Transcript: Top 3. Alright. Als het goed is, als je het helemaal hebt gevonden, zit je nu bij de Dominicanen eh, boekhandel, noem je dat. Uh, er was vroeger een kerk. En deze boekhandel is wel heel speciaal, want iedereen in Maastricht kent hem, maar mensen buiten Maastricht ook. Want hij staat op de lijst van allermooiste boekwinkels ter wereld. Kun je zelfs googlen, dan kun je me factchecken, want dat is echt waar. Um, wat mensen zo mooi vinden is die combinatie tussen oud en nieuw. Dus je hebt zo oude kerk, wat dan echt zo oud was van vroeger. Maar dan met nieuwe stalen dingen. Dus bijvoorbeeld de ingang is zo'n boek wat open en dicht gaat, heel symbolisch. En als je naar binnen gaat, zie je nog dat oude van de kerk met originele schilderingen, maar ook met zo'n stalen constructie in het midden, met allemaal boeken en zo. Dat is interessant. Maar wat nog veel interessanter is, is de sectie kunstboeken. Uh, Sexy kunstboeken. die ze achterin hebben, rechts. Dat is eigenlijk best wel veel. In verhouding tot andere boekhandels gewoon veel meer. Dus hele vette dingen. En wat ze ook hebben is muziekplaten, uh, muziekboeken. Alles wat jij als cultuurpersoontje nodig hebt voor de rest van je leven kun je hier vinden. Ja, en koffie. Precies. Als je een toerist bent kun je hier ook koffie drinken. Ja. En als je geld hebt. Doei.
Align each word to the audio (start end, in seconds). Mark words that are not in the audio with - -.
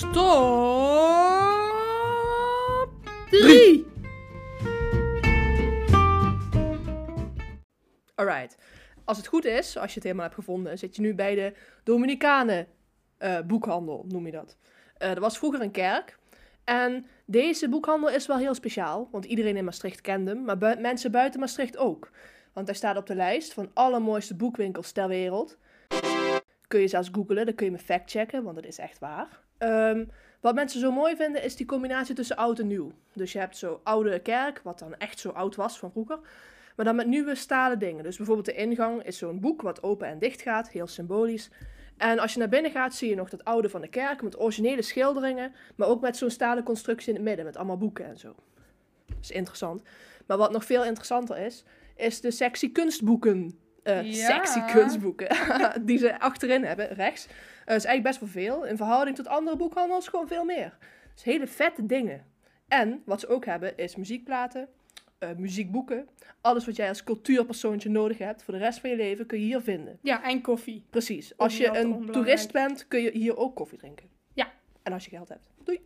Top 0.00 0.12
3. 3.30 3.86
Alright. 8.14 8.56
Als 9.04 9.16
het 9.16 9.26
goed 9.26 9.44
is, 9.44 9.76
als 9.76 9.88
je 9.88 9.94
het 9.94 10.02
helemaal 10.02 10.24
hebt 10.24 10.34
gevonden, 10.34 10.78
zit 10.78 10.96
je 10.96 11.02
nu 11.02 11.14
bij 11.14 11.34
de 11.34 11.52
Dominicanen 11.84 12.66
eh, 13.18 13.40
boekhandel, 13.40 14.04
noem 14.08 14.26
je 14.26 14.32
dat. 14.32 14.56
Uh, 14.98 15.10
er 15.10 15.20
was 15.20 15.38
vroeger 15.38 15.60
een 15.60 15.70
kerk. 15.70 16.18
En 16.64 17.06
deze 17.24 17.68
boekhandel 17.68 18.10
is 18.10 18.26
wel 18.26 18.38
heel 18.38 18.54
speciaal, 18.54 19.08
want 19.10 19.24
iedereen 19.24 19.56
in 19.56 19.64
Maastricht 19.64 20.00
kent 20.00 20.28
hem, 20.28 20.44
maar 20.44 20.58
mensen 20.80 21.10
buiten 21.10 21.40
Maastricht 21.40 21.76
ook. 21.76 22.10
Want 22.52 22.66
hij 22.66 22.76
staat 22.76 22.96
op 22.96 23.06
de 23.06 23.14
lijst 23.14 23.52
van 23.52 23.70
allermooiste 23.74 24.34
boekwinkels 24.34 24.92
ter 24.92 25.08
wereld. 25.08 25.56
Kun 26.66 26.80
je 26.80 26.88
zelfs 26.88 27.08
googlen, 27.12 27.46
dan 27.46 27.54
kun 27.54 27.66
je 27.66 27.72
me 27.72 27.78
factchecken, 27.78 28.42
want 28.42 28.56
dat 28.56 28.66
is 28.66 28.78
echt 28.78 28.98
waar. 28.98 29.44
Um, 29.58 30.10
wat 30.40 30.54
mensen 30.54 30.80
zo 30.80 30.92
mooi 30.92 31.16
vinden 31.16 31.42
is 31.42 31.56
die 31.56 31.66
combinatie 31.66 32.14
tussen 32.14 32.36
oud 32.36 32.58
en 32.58 32.66
nieuw. 32.66 32.92
Dus 33.12 33.32
je 33.32 33.38
hebt 33.38 33.56
zo 33.56 33.80
oude 33.82 34.18
kerk, 34.18 34.60
wat 34.64 34.78
dan 34.78 34.96
echt 34.96 35.18
zo 35.18 35.30
oud 35.30 35.56
was 35.56 35.78
van 35.78 35.90
vroeger. 35.90 36.18
Maar 36.76 36.84
dan 36.84 36.96
met 36.96 37.06
nieuwe 37.06 37.34
stalen 37.34 37.78
dingen. 37.78 38.04
Dus 38.04 38.16
bijvoorbeeld 38.16 38.46
de 38.46 38.54
ingang 38.54 39.02
is 39.02 39.18
zo'n 39.18 39.40
boek 39.40 39.62
wat 39.62 39.82
open 39.82 40.08
en 40.08 40.18
dicht 40.18 40.42
gaat, 40.42 40.70
heel 40.70 40.86
symbolisch. 40.86 41.50
En 41.96 42.18
als 42.18 42.32
je 42.32 42.38
naar 42.38 42.48
binnen 42.48 42.70
gaat, 42.70 42.94
zie 42.94 43.08
je 43.08 43.14
nog 43.14 43.30
dat 43.30 43.44
oude 43.44 43.68
van 43.68 43.80
de 43.80 43.88
kerk 43.88 44.22
met 44.22 44.40
originele 44.40 44.82
schilderingen, 44.82 45.54
maar 45.76 45.88
ook 45.88 46.00
met 46.00 46.16
zo'n 46.16 46.30
stalen 46.30 46.62
constructie 46.62 47.08
in 47.08 47.14
het 47.14 47.24
midden, 47.24 47.44
met 47.44 47.56
allemaal 47.56 47.78
boeken 47.78 48.04
en 48.04 48.18
zo. 48.18 48.34
Dat 49.06 49.16
is 49.20 49.30
interessant. 49.30 49.82
Maar 50.26 50.36
wat 50.36 50.52
nog 50.52 50.64
veel 50.64 50.84
interessanter 50.84 51.38
is, 51.38 51.64
is 51.96 52.20
de 52.20 52.30
sectie 52.30 52.72
kunstboeken. 52.72 53.58
Uh, 53.88 54.12
Sexy 54.12 54.60
kunstboeken. 54.60 55.36
die 55.86 55.98
ze 55.98 56.20
achterin 56.20 56.64
hebben, 56.64 56.88
rechts. 56.88 57.26
Dat 57.64 57.76
is 57.76 57.84
eigenlijk 57.84 58.02
best 58.02 58.20
wel 58.20 58.28
veel. 58.28 58.64
In 58.64 58.76
verhouding 58.76 59.16
tot 59.16 59.26
andere 59.26 59.56
boekhandels 59.56 60.08
gewoon 60.08 60.28
veel 60.28 60.44
meer. 60.44 60.76
Dus 61.14 61.24
hele 61.24 61.46
vette 61.46 61.86
dingen. 61.86 62.24
En 62.68 63.02
wat 63.04 63.20
ze 63.20 63.28
ook 63.28 63.44
hebben 63.44 63.76
is 63.76 63.96
muziekplaten, 63.96 64.68
uh, 65.20 65.28
muziekboeken. 65.36 66.08
Alles 66.40 66.66
wat 66.66 66.76
jij 66.76 66.88
als 66.88 67.04
cultuurpersoontje 67.04 67.88
nodig 67.88 68.18
hebt 68.18 68.42
voor 68.42 68.54
de 68.54 68.60
rest 68.60 68.80
van 68.80 68.90
je 68.90 68.96
leven 68.96 69.26
kun 69.26 69.38
je 69.38 69.44
hier 69.44 69.60
vinden. 69.60 69.98
Ja, 70.02 70.22
en 70.22 70.40
koffie. 70.40 70.84
Precies. 70.90 71.36
Als 71.36 71.56
je 71.56 71.78
een 71.78 72.10
toerist 72.10 72.52
bent 72.52 72.88
kun 72.88 73.02
je 73.02 73.10
hier 73.10 73.36
ook 73.36 73.54
koffie 73.54 73.78
drinken. 73.78 74.08
Ja. 74.34 74.52
En 74.82 74.92
als 74.92 75.04
je 75.04 75.10
geld 75.10 75.28
hebt. 75.28 75.48
Doei. 75.64 75.80